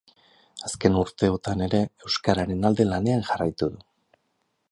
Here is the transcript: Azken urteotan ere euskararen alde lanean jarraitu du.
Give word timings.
Azken 0.69 0.95
urteotan 1.01 1.61
ere 1.65 1.81
euskararen 2.07 2.67
alde 2.71 2.89
lanean 2.95 3.23
jarraitu 3.31 3.71
du. 3.77 3.85